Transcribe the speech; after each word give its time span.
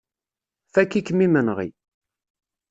Fakk-ikem 0.73 1.19
imenɣi. 1.25 1.69